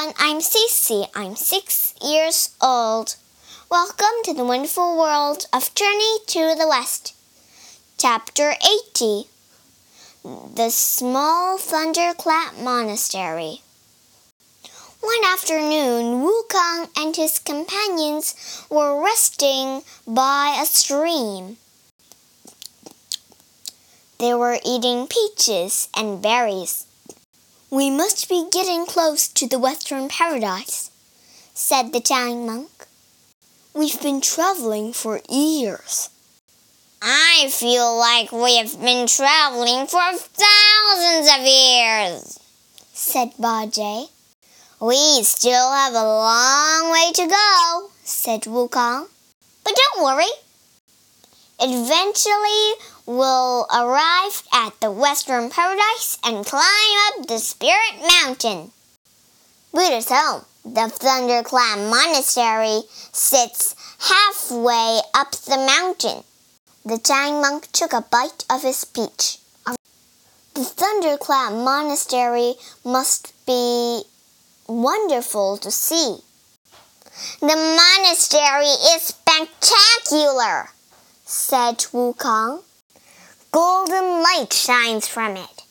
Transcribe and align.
everyone, 0.00 0.14
I'm 0.18 0.40
Cece. 0.40 1.08
I'm 1.14 1.36
six 1.36 1.94
years 2.02 2.54
old. 2.60 3.16
Welcome 3.70 4.22
to 4.24 4.32
the 4.32 4.44
wonderful 4.44 4.96
world 4.96 5.46
of 5.52 5.74
Journey 5.74 6.18
to 6.28 6.54
the 6.58 6.66
West. 6.66 7.14
Chapter 7.98 8.54
80 8.94 9.24
The 10.54 10.70
Small 10.70 11.58
Thunderclap 11.58 12.56
Monastery. 12.56 13.60
One 15.00 15.24
afternoon, 15.26 16.24
Wukong 16.24 16.88
and 16.96 17.14
his 17.14 17.38
companions 17.38 18.34
were 18.70 19.02
resting 19.04 19.82
by 20.06 20.58
a 20.62 20.64
stream. 20.64 21.58
They 24.18 24.32
were 24.32 24.58
eating 24.64 25.06
peaches 25.08 25.88
and 25.94 26.22
berries. 26.22 26.86
We 27.72 27.88
must 27.88 28.28
be 28.28 28.48
getting 28.50 28.84
close 28.84 29.28
to 29.28 29.46
the 29.46 29.60
Western 29.60 30.08
Paradise, 30.08 30.90
said 31.54 31.92
the 31.92 32.00
giant 32.00 32.44
monk. 32.44 32.68
We've 33.72 34.02
been 34.02 34.20
traveling 34.20 34.92
for 34.92 35.20
years. 35.28 36.10
I 37.00 37.48
feel 37.52 37.96
like 37.96 38.32
we 38.32 38.56
have 38.56 38.80
been 38.80 39.06
traveling 39.06 39.86
for 39.86 40.02
thousands 40.18 41.30
of 41.32 41.46
years, 41.46 42.40
said 42.92 43.34
Bajie. 43.38 44.08
We 44.80 45.22
still 45.22 45.70
have 45.70 45.94
a 45.94 46.02
long 46.02 46.90
way 46.90 47.12
to 47.12 47.26
go, 47.28 47.90
said 48.02 48.42
Wukong. 48.42 49.06
But 49.62 49.76
don't 49.76 50.02
worry. 50.02 50.32
Eventually, 51.62 52.72
we'll 53.04 53.66
arrive 53.70 54.42
at 54.50 54.80
the 54.80 54.90
Western 54.90 55.50
Paradise 55.50 56.18
and 56.24 56.46
climb 56.46 56.96
up 57.08 57.26
the 57.26 57.38
Spirit 57.38 58.00
Mountain. 58.22 58.72
Buddha's 59.70 60.08
home, 60.08 60.46
the 60.64 60.88
Thunderclap 60.88 61.78
Monastery, 61.78 62.80
sits 63.12 63.74
halfway 63.98 65.00
up 65.12 65.32
the 65.32 65.58
mountain. 65.58 66.24
The 66.86 66.96
giant 66.96 67.42
monk 67.42 67.70
took 67.72 67.92
a 67.92 68.06
bite 68.10 68.46
of 68.48 68.62
his 68.62 68.84
peach. 68.86 69.36
The 70.54 70.64
Thunderclap 70.64 71.52
Monastery 71.52 72.54
must 72.86 73.34
be 73.44 74.02
wonderful 74.66 75.58
to 75.58 75.70
see. 75.70 76.16
The 77.40 77.46
monastery 77.46 78.64
is 78.94 79.02
spectacular, 79.02 80.70
said 81.30 81.78
Wukong. 81.92 82.60
Golden 83.52 84.20
light 84.20 84.52
shines 84.52 85.06
from 85.06 85.36
it. 85.36 85.62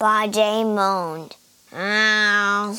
Bajie 0.00 0.64
moaned. 0.64 1.34
Oh. 1.74 2.78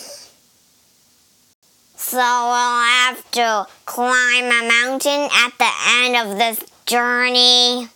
So 1.98 2.18
we'll 2.18 2.84
have 2.88 3.32
to 3.32 3.68
climb 3.86 4.46
a 4.46 4.68
mountain 4.70 5.28
at 5.30 5.52
the 5.58 5.72
end 5.90 6.16
of 6.16 6.38
this 6.38 6.64
journey. 6.86 7.90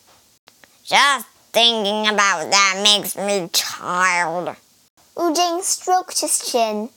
Just 0.84 1.28
thinking 1.54 2.14
about 2.14 2.52
that 2.52 2.82
makes 2.84 3.16
me 3.16 3.50
tired. 3.54 4.58
Wu 5.16 5.34
Jing 5.34 5.62
stroked 5.62 6.20
his 6.20 6.52
chin. 6.52 6.90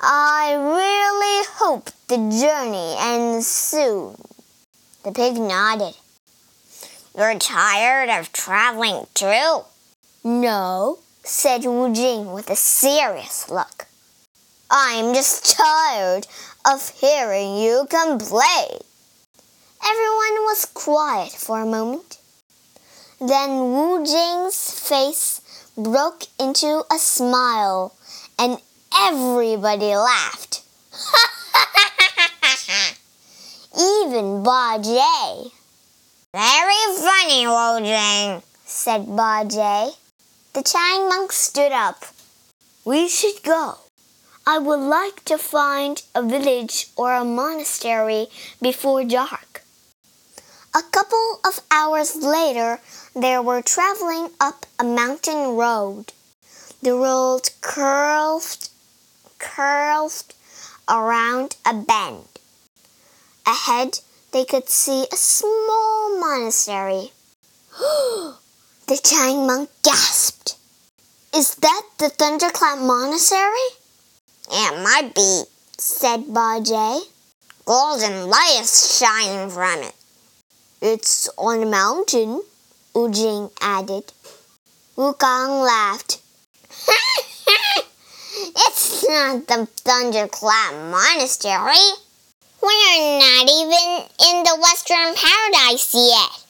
I 0.00 0.54
really 0.54 1.46
hope 1.58 1.90
the 2.06 2.16
journey 2.16 2.94
ends 2.96 3.48
soon. 3.48 4.16
The 5.02 5.12
pig 5.12 5.38
nodded. 5.38 5.94
You're 7.16 7.38
tired 7.38 8.10
of 8.10 8.32
traveling 8.32 9.06
too? 9.14 9.60
No, 10.22 10.98
said 11.24 11.64
Wu 11.64 11.92
Jing 11.94 12.32
with 12.32 12.50
a 12.50 12.56
serious 12.56 13.48
look. 13.48 13.86
I'm 14.70 15.14
just 15.14 15.56
tired 15.56 16.26
of 16.66 16.90
hearing 16.90 17.56
you 17.56 17.86
complain. 17.88 18.78
Everyone 19.82 20.36
was 20.44 20.66
quiet 20.66 21.32
for 21.32 21.60
a 21.62 21.66
moment. 21.66 22.18
Then 23.20 23.72
Wu 23.72 24.04
Jing's 24.04 24.70
face 24.70 25.40
broke 25.76 26.24
into 26.38 26.84
a 26.92 26.98
smile 26.98 27.94
and 28.38 28.58
everybody 28.94 29.96
laughed. 29.96 30.39
Even 34.20 34.44
Bajie. 34.44 35.50
Very 36.34 36.84
funny, 37.00 37.46
Wu 37.46 37.80
Jing, 37.80 38.42
said 38.66 39.06
Bajie. 39.06 39.96
The 40.52 40.62
Chang 40.62 41.08
monk 41.08 41.32
stood 41.32 41.72
up. 41.72 42.04
We 42.84 43.08
should 43.08 43.42
go. 43.42 43.78
I 44.46 44.58
would 44.58 44.80
like 44.80 45.24
to 45.24 45.38
find 45.38 46.02
a 46.14 46.22
village 46.22 46.88
or 46.96 47.14
a 47.14 47.24
monastery 47.24 48.26
before 48.60 49.04
dark. 49.04 49.62
A 50.74 50.82
couple 50.82 51.40
of 51.42 51.62
hours 51.70 52.14
later, 52.16 52.78
they 53.16 53.38
were 53.38 53.62
traveling 53.62 54.28
up 54.38 54.66
a 54.78 54.84
mountain 54.84 55.56
road. 55.56 56.12
The 56.82 56.92
road 56.92 57.48
curved, 57.62 58.68
curved 59.38 60.34
around 60.86 61.56
a 61.64 61.72
bend. 61.72 62.28
Ahead, 63.46 64.00
they 64.32 64.44
could 64.44 64.68
see 64.68 65.06
a 65.12 65.16
small 65.16 66.18
monastery. 66.20 67.10
the 68.86 69.00
Chang 69.02 69.46
monk 69.46 69.70
gasped. 69.82 70.56
Is 71.34 71.54
that 71.56 71.82
the 71.98 72.08
Thunderclap 72.08 72.78
Monastery? 72.78 73.68
It 74.50 74.82
might 74.82 75.12
be, 75.14 75.44
said 75.78 76.24
Bajie. 76.24 77.02
Golden 77.64 78.28
light 78.28 78.58
is 78.60 78.98
shining 78.98 79.48
from 79.48 79.82
it. 79.82 79.94
It's 80.82 81.28
on 81.38 81.62
a 81.62 81.66
mountain, 81.66 82.42
Wu 82.94 83.10
Jing 83.12 83.50
added. 83.60 84.12
Wukong 84.96 85.64
laughed. 85.64 86.20
it's 88.36 89.08
not 89.08 89.46
the 89.46 89.66
Thunderclap 89.66 90.74
Monastery. 90.90 91.76
We're 92.62 93.18
not 93.18 93.48
even 93.48 94.06
in 94.28 94.42
the 94.42 94.58
Western 94.60 95.14
Paradise 95.14 95.94
yet. 95.94 96.44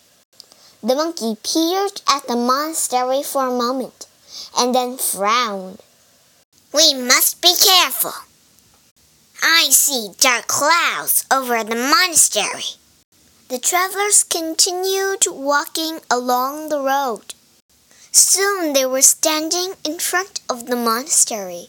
The 0.83 0.97
monkey 0.97 1.37
peered 1.45 2.03
at 2.09 2.27
the 2.27 2.35
monastery 2.35 3.23
for 3.23 3.47
a 3.47 3.57
moment 3.57 4.07
and 4.59 4.75
then 4.75 4.99
frowned. 4.99 5.81
We 6.75 6.95
must 6.95 7.41
be 7.41 7.55
careful. 7.55 8.13
I 9.43 9.69
see 9.71 10.09
dark 10.19 10.49
clouds 10.49 11.27
over 11.31 11.63
the 11.63 11.77
monastery. 11.77 12.77
The 13.49 13.59
travelers 13.59 14.25
continued 14.25 15.27
walking 15.29 16.01
along 16.11 16.71
the 16.71 16.81
road. 16.81 17.35
Soon 18.11 18.73
they 18.73 18.85
were 18.85 19.03
standing 19.03 19.75
in 19.85 20.01
front 20.01 20.41
of 20.49 20.67
the 20.67 20.77
monastery. 20.77 21.69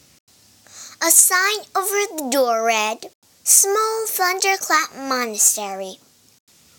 A 0.99 1.11
sign 1.11 1.59
over 1.75 1.99
the 2.17 2.29
door 2.31 2.65
read, 2.65 3.05
Small 3.43 4.05
Thunderclap 4.05 4.95
Monastery. 4.95 5.95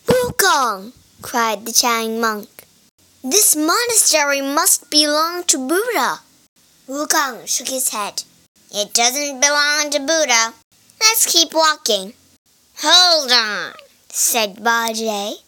Wukong! 0.07 0.93
cried 1.21 1.67
the 1.67 1.73
Chang 1.73 2.21
monk. 2.21 2.49
This 3.25 3.57
monastery 3.57 4.41
must 4.41 4.89
belong 4.89 5.43
to 5.45 5.59
Buddha. 5.59 6.21
Wukong 6.89 7.49
shook 7.49 7.69
his 7.69 7.89
head. 7.89 8.23
It 8.71 8.95
doesn't 8.95 9.41
belong 9.41 9.91
to 9.91 9.99
Buddha. 9.99 10.55
Let's 11.01 11.27
keep 11.27 11.53
walking. 11.53 12.15
Hold 12.79 13.33
on, 13.33 13.73
said 14.09 14.57
Bajie. 14.59 15.43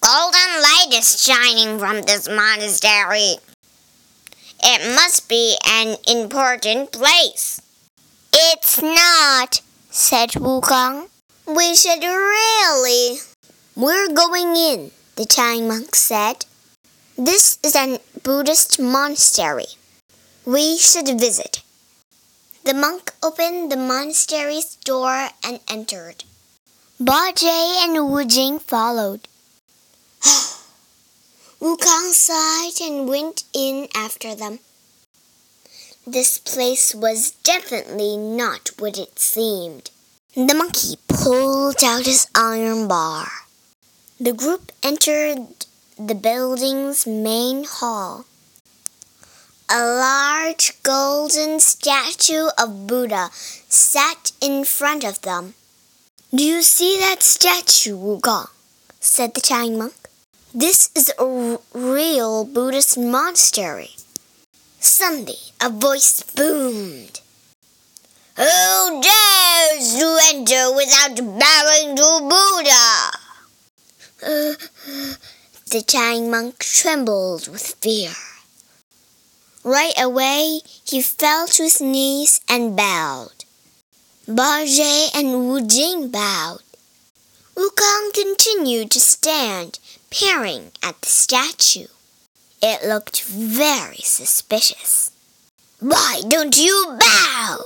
Golden 0.00 0.52
light 0.62 0.88
is 0.92 1.22
shining 1.22 1.78
from 1.78 2.02
this 2.02 2.28
monastery. 2.28 3.36
It 4.62 4.94
must 4.94 5.30
be 5.30 5.56
an 5.66 5.96
important 6.06 6.92
place. 6.92 7.62
It's 8.34 8.82
not, 8.82 9.62
said 9.90 10.36
Wu 10.36 10.60
Wukong. 10.60 11.08
We 11.46 11.74
should 11.74 12.02
really. 12.04 13.18
We're 13.74 14.08
going 14.08 14.54
in, 14.54 14.92
the 15.16 15.26
Chang 15.26 15.66
monk 15.66 15.96
said. 15.96 16.46
This 17.18 17.58
is 17.64 17.74
a 17.74 17.98
Buddhist 18.22 18.78
monastery. 18.78 19.66
We 20.46 20.78
should 20.78 21.08
visit. 21.18 21.62
The 22.64 22.72
monk 22.72 23.12
opened 23.20 23.72
the 23.72 23.76
monastery's 23.76 24.76
door 24.76 25.30
and 25.42 25.58
entered. 25.68 26.22
Bajie 27.02 27.84
and 27.84 27.94
Wu 28.12 28.24
Jing 28.24 28.60
followed. 28.60 29.26
Wu 31.58 31.76
Wukong 31.76 32.12
sighed 32.12 32.80
and 32.80 33.08
went 33.08 33.42
in 33.52 33.88
after 33.94 34.36
them. 34.36 34.60
This 36.06 36.38
place 36.38 36.94
was 36.94 37.32
definitely 37.44 38.16
not 38.16 38.70
what 38.78 38.96
it 38.96 39.18
seemed. 39.18 39.90
The 40.34 40.54
monkey 40.54 40.96
pulled 41.08 41.84
out 41.84 42.06
his 42.06 42.26
iron 42.34 42.88
bar. 42.88 43.28
The 44.18 44.32
group 44.32 44.72
entered 44.82 45.46
the 45.98 46.14
building's 46.14 47.06
main 47.06 47.64
hall. 47.64 48.24
A 49.68 49.84
large 49.84 50.82
golden 50.82 51.60
statue 51.60 52.48
of 52.58 52.86
Buddha 52.86 53.28
sat 53.68 54.32
in 54.40 54.64
front 54.64 55.04
of 55.04 55.20
them. 55.20 55.54
Do 56.34 56.42
you 56.42 56.62
see 56.62 56.96
that 56.98 57.22
statue, 57.22 57.96
Wukong? 57.96 58.48
said 59.00 59.34
the 59.34 59.40
Chang 59.40 59.76
monk. 59.76 59.94
This 60.54 60.90
is 60.94 61.12
a 61.18 61.58
real 61.74 62.44
Buddhist 62.44 62.96
monastery. 62.96 63.90
Suddenly, 64.82 65.36
a 65.60 65.68
voice 65.68 66.22
boomed. 66.34 67.20
Who 68.36 69.02
dares 69.02 69.94
to 69.98 70.18
enter 70.32 70.74
without 70.74 71.16
bowing 71.16 71.96
to 71.96 72.20
Buddha? 72.22 73.10
Uh, 74.22 74.54
the 75.70 75.84
Chang 75.86 76.30
monk 76.30 76.60
trembled 76.60 77.48
with 77.48 77.76
fear. 77.82 78.12
Right 79.62 79.92
away, 80.00 80.60
he 80.82 81.02
fell 81.02 81.46
to 81.48 81.64
his 81.64 81.82
knees 81.82 82.40
and 82.48 82.74
bowed. 82.74 83.44
Bajie 84.26 85.14
and 85.14 85.50
Wu 85.50 85.60
Jing 85.66 86.08
bowed. 86.08 86.62
Wukong 87.54 88.14
continued 88.14 88.90
to 88.92 89.00
stand, 89.00 89.78
peering 90.08 90.72
at 90.82 90.98
the 91.02 91.08
statue. 91.10 91.88
It 92.62 92.86
looked 92.86 93.22
very 93.22 94.02
suspicious. 94.02 95.10
Why 95.78 96.20
don't 96.28 96.58
you 96.58 96.98
bow? 97.00 97.58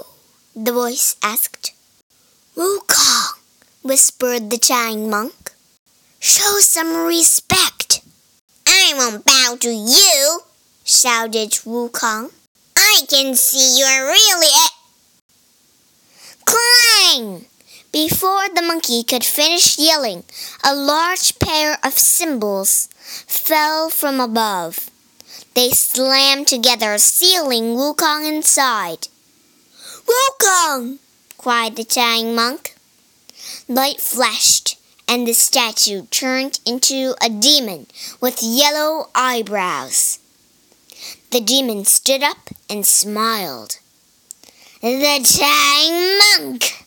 the 0.55 0.73
voice 0.73 1.17
asked. 1.21 1.73
Wukong, 2.57 3.39
whispered 3.83 4.51
the 4.51 4.59
Chang 4.59 5.11
monk. 5.11 5.53
Show 6.21 6.61
some 6.61 7.07
respect. 7.07 8.03
I 8.67 8.95
won't 8.97 9.25
bow 9.25 9.57
to 9.61 9.71
you, 9.71 10.41
shouted 10.85 11.51
Wukong. 11.67 12.31
I 12.77 13.03
can 13.09 13.35
see 13.35 13.81
you're 13.81 14.07
really 14.07 14.47
a. 14.47 14.69
Clang! 16.45 17.47
Before 17.95 18.49
the 18.53 18.61
monkey 18.61 19.05
could 19.05 19.23
finish 19.23 19.79
yelling, 19.79 20.25
a 20.65 20.75
large 20.75 21.39
pair 21.39 21.79
of 21.85 21.93
cymbals 21.93 22.89
fell 23.29 23.89
from 23.89 24.19
above. 24.19 24.91
They 25.55 25.71
slammed 25.71 26.49
together, 26.49 26.99
sealing 26.99 27.77
Wukong 27.77 28.27
inside. 28.27 29.07
Wukong! 30.09 30.99
cried 31.39 31.77
the 31.77 31.85
Chang 31.85 32.35
monk. 32.35 32.75
Light 33.69 34.01
flashed, 34.01 34.77
and 35.07 35.25
the 35.25 35.33
statue 35.33 36.07
turned 36.11 36.59
into 36.67 37.15
a 37.23 37.29
demon 37.29 37.87
with 38.21 38.43
yellow 38.43 39.09
eyebrows. 39.15 40.19
The 41.31 41.41
demon 41.41 41.85
stood 41.85 42.25
up 42.25 42.51
and 42.69 42.85
smiled. 42.85 43.79
The 44.81 45.21
Chang 45.23 46.19
monk! 46.19 46.84